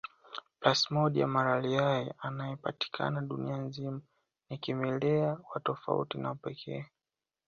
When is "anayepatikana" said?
2.25-3.17